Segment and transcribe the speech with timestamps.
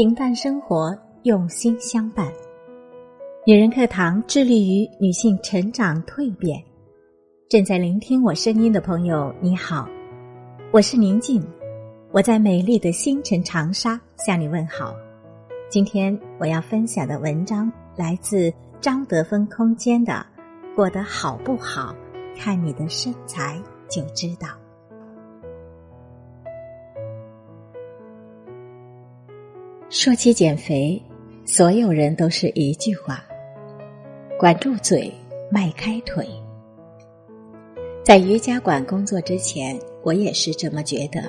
[0.00, 2.26] 平淡生活，用心相伴。
[3.46, 6.58] 女人课堂致力于女性成长蜕变。
[7.50, 9.86] 正在聆听我声音的朋友，你好，
[10.72, 11.46] 我是宁静，
[12.12, 14.94] 我在美丽的星辰长沙向你问好。
[15.68, 20.14] 今天我要分享的文章来自张德芬空间的
[20.74, 21.94] 《过得好不好，
[22.34, 24.48] 看你的身材就知道》。
[29.90, 31.02] 说起减肥，
[31.44, 33.24] 所有人都是一句话：
[34.38, 35.12] 管住嘴，
[35.50, 36.24] 迈开腿。
[38.04, 41.24] 在瑜伽馆工作之前，我也是这么觉得。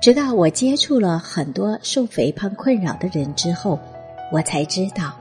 [0.00, 3.78] 直到我接触了很多受肥胖困扰的人之后，
[4.32, 5.12] 我才知道，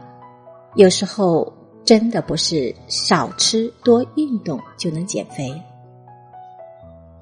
[0.75, 1.51] 有时候
[1.83, 5.51] 真的不是少吃多运动就能减肥。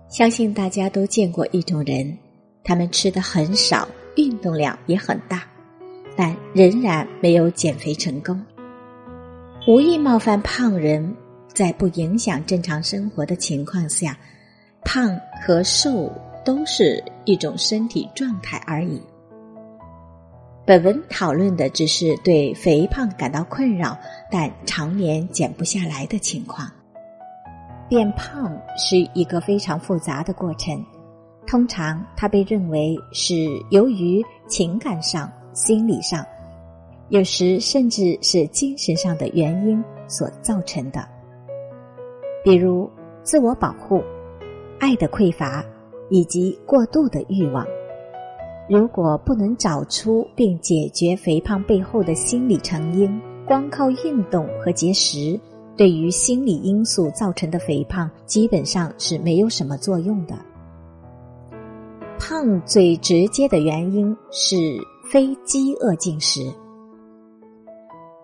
[0.08, 2.16] 相信大家都见过一种人，
[2.64, 3.88] 他们吃的很少。
[4.16, 5.44] 运动量也很大，
[6.16, 8.39] 但仍然没有减肥成功。
[9.67, 11.16] 无意冒犯胖人，
[11.53, 14.17] 在不影响正常生活的情况下，
[14.84, 16.11] 胖和瘦
[16.44, 19.02] 都是一种身体状态而已。
[20.66, 23.97] 本文讨论的只是对肥胖感到困扰
[24.31, 26.69] 但常年减不下来的情况。
[27.89, 30.84] 变胖是一个非常复杂的过程。
[31.46, 33.36] 通常，它被认为是
[33.70, 36.26] 由于情感上、心理上，
[37.10, 41.08] 有时甚至是精神上的原因所造成的。
[42.44, 42.90] 比如
[43.22, 44.02] 自我保护、
[44.80, 45.64] 爱的匮乏
[46.10, 47.66] 以及过度的欲望。
[48.70, 55.40] 如果不能找出并解决肥胖背后的心理成因，光靠运动和节食，
[55.76, 60.34] 对于心理因素造成的肥胖基本上是没有什么作用的。
[62.19, 64.56] 胖最直接的原因是
[65.12, 66.51] 非饥饿进食。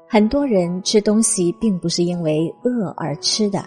[0.07, 3.63] 很多人吃东西并不是因为饿而吃的，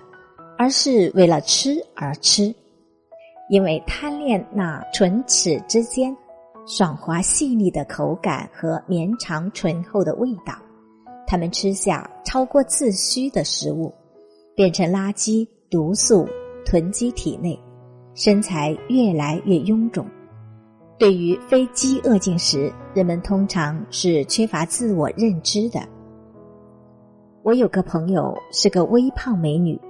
[0.58, 2.52] 而是为了吃而吃，
[3.48, 6.16] 因为贪恋那唇齿之间
[6.66, 10.54] 爽滑细腻的口感和绵长醇厚的味道，
[11.26, 13.92] 他们吃下超过自需的食物，
[14.56, 16.26] 变成垃圾毒素
[16.64, 17.58] 囤积体内，
[18.14, 20.06] 身材越来越臃肿。
[20.98, 25.80] 对于非饥饿进食，人们通常是缺乏自我认知的。
[27.42, 29.80] 我有个朋友是个微胖美女，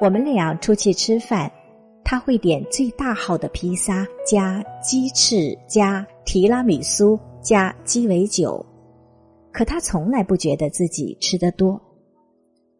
[0.00, 1.50] 我们俩出去吃饭，
[2.02, 8.64] 她会点最大号的披萨，加鸡翅，加提拉米苏，加鸡尾酒，
[9.52, 11.78] 可她从来不觉得自己吃的多。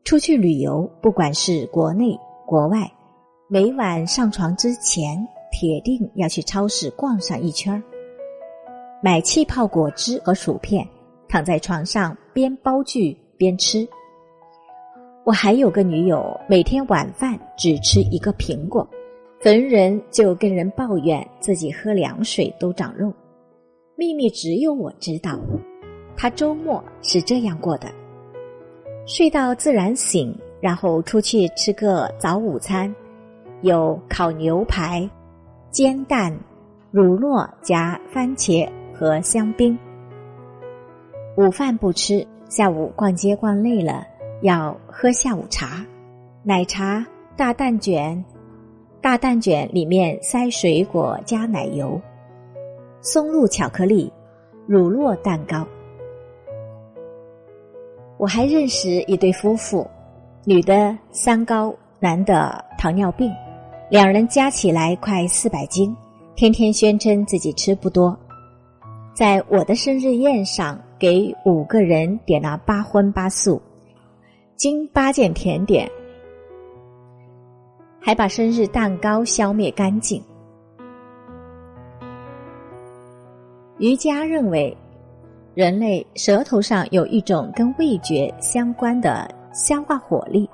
[0.03, 2.91] 出去旅游，不管是国内国外，
[3.53, 5.27] 每晚上床之前。
[5.53, 7.83] 铁定要去超市逛上一圈儿，
[9.03, 10.87] 买气泡果汁和薯片，
[11.29, 13.87] 躺在床上边煲剧边吃。
[15.25, 18.89] 我还有个女友，每天晚饭只吃一个苹果，
[19.41, 23.13] 逢人就跟人抱怨自己喝凉水都长肉，
[23.97, 25.37] 秘密只有我知道。
[26.17, 27.89] 她周末是这样过的：
[29.05, 32.95] 睡到自然醒，然后出去吃个早午餐，
[33.63, 35.09] 有烤牛排。
[35.71, 36.37] 煎蛋、
[36.91, 39.79] 乳酪加番茄和香槟。
[41.37, 44.05] 午饭不吃，下午逛街逛累了，
[44.43, 45.87] 要喝下午茶，
[46.43, 47.07] 奶茶、
[47.37, 48.25] 大蛋卷，
[49.01, 52.01] 大蛋卷里面塞水果加奶油，
[53.01, 54.13] 松露巧克力，
[54.67, 55.65] 乳酪蛋糕。
[58.19, 59.89] 我还认识一对夫妇，
[60.45, 63.33] 女的三高，男的糖尿病。
[63.91, 65.95] 两人加起来快四百斤，
[66.37, 68.17] 天天宣称自己吃不多。
[69.13, 73.61] 在我的生日宴上，给五个人点了八荤八素，
[74.55, 75.91] 经八件甜点，
[78.01, 80.23] 还把生日蛋糕消灭干净。
[83.79, 84.77] 瑜伽认为，
[85.53, 90.49] 人类舌头上有一种跟味觉相关的消化火力，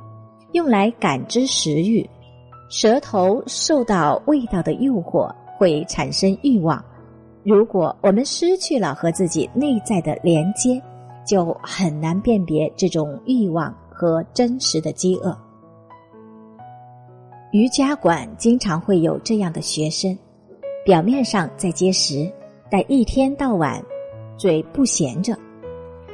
[0.53, 2.09] 用来感知食欲。
[2.69, 6.85] 舌头受到味道的诱惑，会产生欲望。
[7.45, 10.83] 如果我们失去了和自己内在的连接，
[11.25, 15.37] 就很难辨别这种欲望和真实的饥饿。
[17.53, 20.19] 瑜伽馆经常会有这样的学生，
[20.85, 22.31] 表面上在节食，
[22.69, 23.81] 但一天到晚
[24.37, 25.39] 嘴不闲着，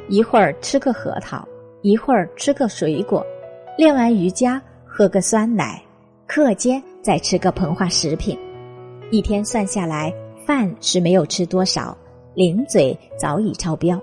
[0.09, 1.49] 一会儿吃个核桃，
[1.81, 3.25] 一会儿吃个水果，
[3.79, 5.83] 练完瑜伽喝个酸奶。
[6.35, 8.39] 课间再吃个膨化食品，
[9.11, 10.11] 一天算下来，
[10.47, 11.95] 饭是没有吃多少，
[12.33, 14.01] 零嘴早已超标。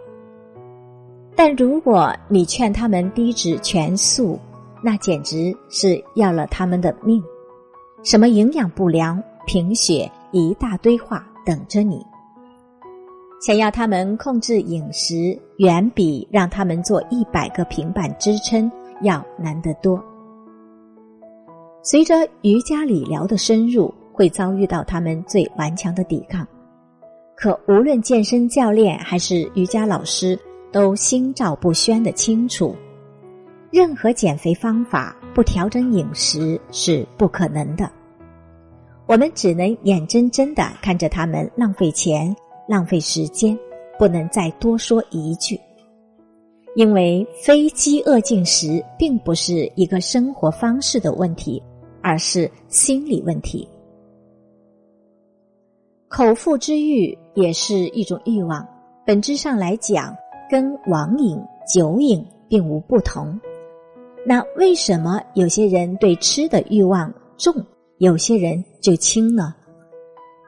[1.35, 4.39] 但如果你劝他们低脂全素，
[4.83, 7.19] 那简直是要了他们的命。
[8.03, 12.05] 什么营养不良、贫血，一大堆话等着你。
[13.41, 18.71] 想要他们控制饮食，远比让他们做一百个平板支撑
[19.01, 19.99] 要难得多。
[21.81, 26.45] 随着瑜伽理疗的深入，会遭遇到他们最顽强的抵抗。
[27.35, 30.37] 可无论健身教练还是瑜伽老师，
[30.71, 32.75] 都心照不宣的清楚，
[33.71, 37.89] 任何减肥方法不调整饮食是不可能的。
[39.07, 42.35] 我们只能眼睁睁的看着他们浪费钱。
[42.67, 43.57] 浪费时间，
[43.97, 45.59] 不能再多说一句。
[46.75, 51.61] 因为非饥饿进食并不是一个生活方式的问题，
[52.01, 53.67] 而是心理问题。
[56.07, 58.67] 口腹之欲也是一种欲望，
[59.05, 60.15] 本质上来讲，
[60.49, 61.39] 跟网瘾、
[61.71, 63.39] 酒瘾并无不同。
[64.25, 67.53] 那为什么有些人对吃的欲望重，
[67.97, 69.53] 有些人就轻呢？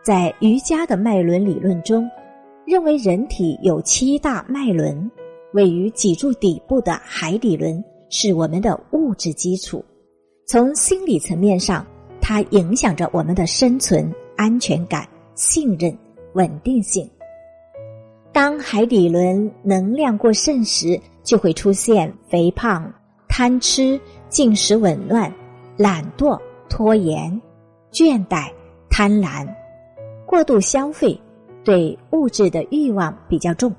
[0.04, 2.10] 在瑜伽的脉轮理论中，
[2.66, 5.12] 认为人体有七大脉轮，
[5.54, 9.84] 位于脊柱底部的海底轮是我们的物质基础。
[10.46, 11.86] 从心理层面上，
[12.20, 15.96] 它影响着我们的生存、安全感、信任、
[16.34, 17.10] 稳定性。
[18.34, 22.92] 当海底轮能量过剩时，就会出现肥胖、
[23.28, 24.00] 贪吃、
[24.30, 25.34] 进食紊乱、
[25.78, 26.40] 懒惰、
[26.70, 27.42] 拖延、
[27.92, 28.50] 倦怠、
[28.90, 29.46] 贪婪。
[30.26, 31.20] 过度消费，
[31.64, 33.74] 对物质的欲望比较重，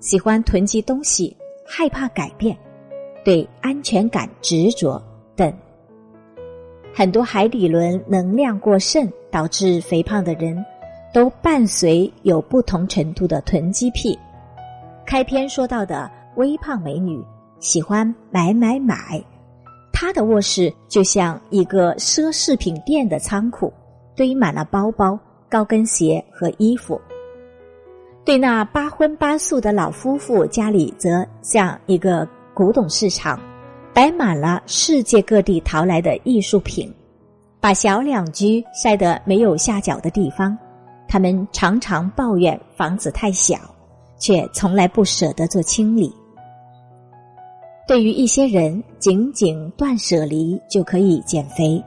[0.00, 1.36] 喜欢囤积东西，
[1.66, 2.56] 害怕改变，
[3.22, 5.00] 对安全感执着
[5.36, 5.52] 等。
[6.92, 10.64] 很多海底轮能量过剩导致肥胖的人，
[11.12, 14.18] 都伴随有不同程度的囤积癖。
[15.06, 17.22] 开篇说到的微胖美女
[17.58, 19.22] 喜欢买买买，
[19.92, 23.72] 她的卧室就像一个奢侈品店的仓库，
[24.16, 25.18] 堆满了包包。
[25.50, 27.00] 高跟鞋和衣服，
[28.24, 33.40] 对那八荤八素的老夫妇家里，则像一个古董市场，
[33.94, 36.92] 摆满了世界各地淘来的艺术品，
[37.60, 40.56] 把小两居晒得没有下脚的地方。
[41.08, 43.56] 他们常常抱怨房子太小，
[44.18, 46.14] 却从来不舍得做清理。
[47.88, 51.82] 对于一些人，仅仅断舍离就可以减肥。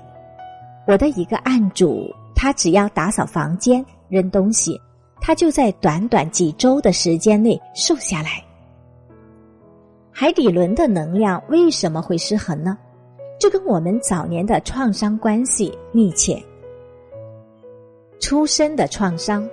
[0.88, 2.12] 我的一个案主。
[2.36, 4.78] 他只要打扫房间、扔东西，
[5.26, 8.44] 他就在短短几周的时间内瘦下来。
[10.12, 12.78] 海底轮的能量为什么会失衡呢？
[13.40, 16.44] 这跟我们早年的创伤关系密切。
[18.20, 19.50] 出生的创伤、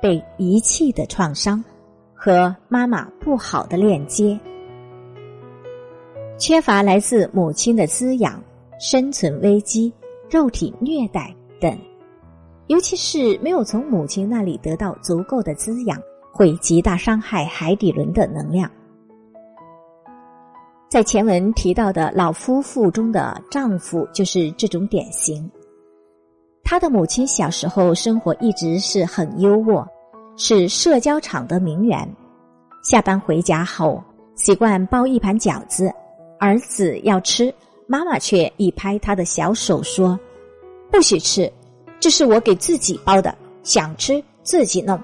[0.00, 1.62] 被遗弃的创伤
[2.14, 4.40] 和妈妈不好的链接，
[6.38, 8.42] 缺乏来自母亲的滋养、
[8.78, 9.92] 生存危机、
[10.30, 11.78] 肉体虐待等。
[12.70, 16.00] 尤其是没有从母亲那里得到足够的滋养，
[16.32, 18.70] 会极大伤害海底轮的能量。
[20.88, 25.50] 在前文提到的老夫妇中的丈夫就是这种典型。
[26.62, 29.84] 他的母亲小时候生活一直是很优渥，
[30.36, 32.08] 是社交场的名媛。
[32.84, 34.00] 下班回家后，
[34.36, 35.92] 习惯包一盘饺子，
[36.38, 37.52] 儿子要吃，
[37.88, 40.16] 妈妈却一拍他的小手说
[40.88, 41.52] ：“不许吃。”
[42.00, 44.98] 这是我给自己包的，想吃自己弄。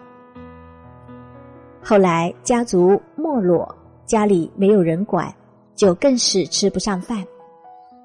[1.82, 3.72] 后来家族没落，
[4.06, 5.32] 家里没有人管，
[5.74, 7.22] 就更是吃不上饭。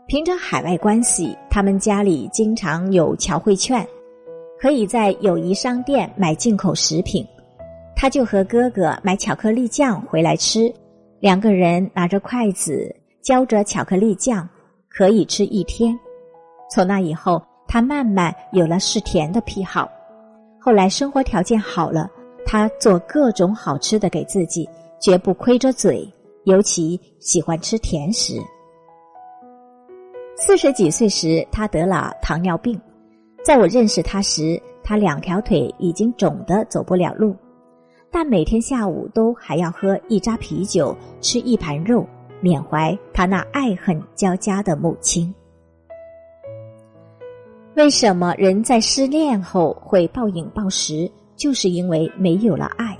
[0.07, 3.87] 凭着海外关系，他们家里经常有侨汇券，
[4.59, 7.25] 可以在友谊商店买进口食品。
[7.95, 10.71] 他就和哥哥买巧克力酱回来吃，
[11.21, 14.47] 两个人拿着筷子浇着巧克力酱，
[14.89, 15.97] 可以吃一天。
[16.69, 17.41] 从那以后。
[17.73, 19.89] 他慢慢有了嗜甜的癖好，
[20.59, 22.11] 后来生活条件好了，
[22.45, 24.67] 他做各种好吃的给自己，
[24.99, 26.05] 绝不亏着嘴，
[26.43, 28.33] 尤其喜欢吃甜食。
[30.35, 32.77] 四十几岁时，他得了糖尿病，
[33.41, 37.33] 在我认识他时，他两条腿已经肿得走不了路，
[38.11, 42.05] 但每天下午都还要喝一扎啤酒，吃一盘肉，
[42.41, 45.33] 缅怀他那爱恨交加的母亲。
[47.75, 51.09] 为什么人在失恋后会暴饮暴食？
[51.37, 52.95] 就是因为没有了爱，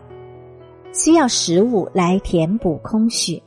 [0.94, 3.42] 需要食物来填补空虚。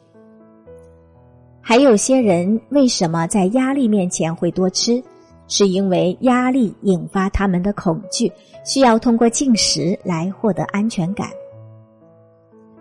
[1.61, 5.03] 还有些人为什么在压力面前会多吃？
[5.49, 8.31] 是因为压力引发他们的恐惧，
[8.65, 11.29] 需要通过进食来获得安全感。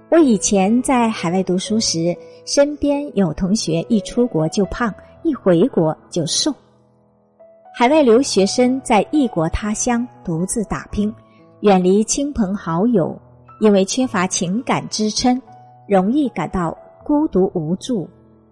[0.10, 6.54] 我以前在海外读书时，身边有同学一出国就胖，一回国就瘦。
[7.76, 11.12] 海外留学生在异国他乡独自打拼，
[11.62, 13.20] 远离亲朋好友，
[13.60, 15.42] 因为缺乏情感支撑，
[15.88, 18.08] 容易感到孤独无助、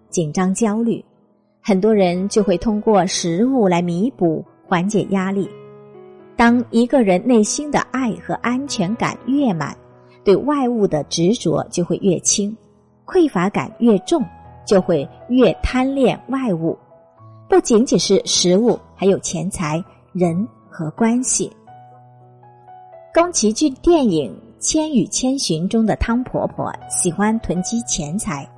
[0.09, 1.05] 紧张焦虑。
[1.61, 5.47] 很多人就会通过食物来弥补、缓解压力。
[6.35, 9.77] 当一个人内心的爱和安全感越满，
[10.23, 12.57] 对外物的执着就会越轻，
[13.05, 14.25] 匮乏感越重，
[14.65, 16.75] 就会越贪恋外物。
[17.51, 21.51] 不仅仅是食物，还有钱财、人和关系。
[23.13, 28.49] 宫崎骏电影《千与千寻》中的汤婆婆喜欢囤积钱财，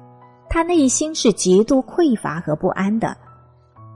[0.48, 3.18] 她内心是极度匮乏和不安的。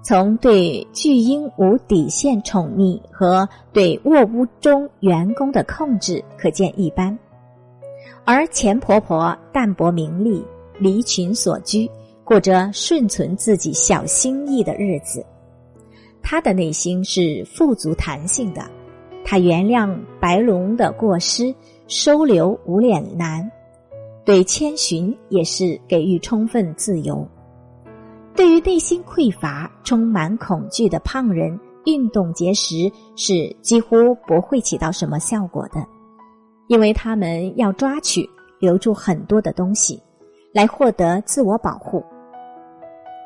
[0.04, 7.16] 从对巨婴无底线宠溺和对卧屋中员工的控制可见一斑。
[8.26, 10.44] 而钱婆婆淡泊名利，
[10.80, 11.88] 离群所居。
[12.28, 15.26] 过着顺从自己小心意的日子，
[16.22, 18.70] 他的内心是富足弹性的。
[19.24, 21.56] 他原谅白龙的过失，
[21.88, 23.50] 收留无脸男，
[24.26, 27.26] 对千寻也是给予充分自由。
[28.36, 35.80] 对于内心匮乏、充满恐惧的胖人，运动节食是几乎不会起到什么效果的，
[36.68, 38.30] 因为他们要抓取、
[38.60, 39.98] 留住很多的东西，
[40.54, 42.04] 来获得自我保护。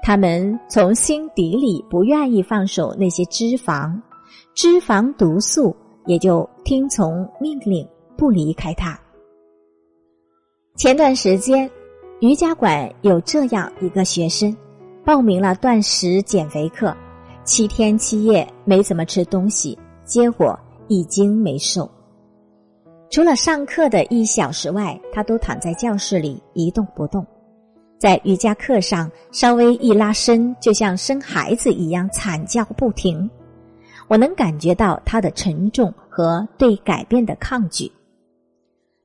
[0.04, 3.96] 他们从心底里不愿意放手那些脂肪，
[4.56, 9.00] 脂肪毒素也就听从命令不离开它。
[10.76, 11.70] 前段时间，
[12.20, 14.56] 瑜伽馆有这样一个学生，
[15.06, 16.96] 报名了断食减肥课，
[17.44, 21.90] 七天七夜没怎么吃东西，结果一斤没瘦。
[23.12, 27.24] 除了上课的一小时外，他都躺在教室里一动不动。
[28.02, 33.30] 在瑜伽课上，稍微一拉伸，就像生孩子一样惨叫不停。
[34.08, 37.92] 我能感觉到他的沉重和对改变的抗拒。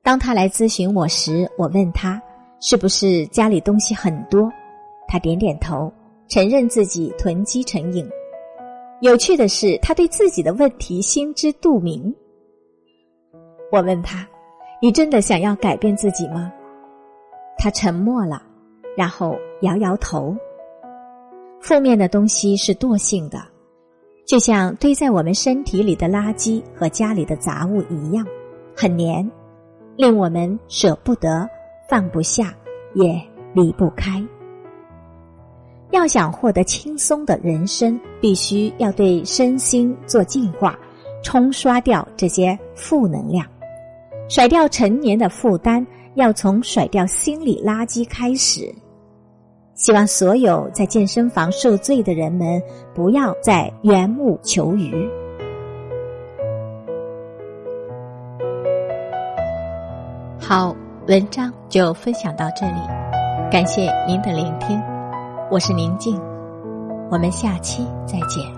[0.01, 2.19] 当他来咨询我时，我问他
[2.59, 4.51] 是不是家里东西很多，
[5.07, 5.93] 他点点头，
[6.27, 8.03] 承认自己囤积成瘾。
[9.01, 12.11] 有趣的是，他对自己的问题心知肚明。
[13.71, 14.27] 我问他
[14.81, 16.51] ：“你真的想要改变自己吗？”
[17.59, 18.41] 他沉默了。
[18.97, 20.35] 然后摇摇头。
[21.61, 23.37] 负面的东西是惰性的，
[24.25, 28.25] 就像堆在我们身体里的垃圾和家里的杂物一样，
[28.75, 29.29] 很黏，
[29.95, 31.47] 令我们舍不得、
[31.87, 32.53] 放不下，
[32.95, 33.21] 也
[33.53, 34.23] 离不开。
[35.91, 40.77] 要想获得轻松的人生，必须要对身心做净化，
[41.23, 43.45] 冲刷掉这些负能量，
[44.29, 45.85] 甩掉陈年的负担，
[46.15, 48.73] 要从甩掉心理垃圾开始。
[49.77, 52.61] 希望所有在健身房受罪的人们，
[52.95, 55.07] 不要再缘木求鱼。
[60.39, 60.75] 好，
[61.07, 62.81] 文章就分享到这里，
[63.51, 64.81] 感谢您的聆听，
[65.51, 66.19] 我是宁静，
[67.11, 68.56] 我们下期再见。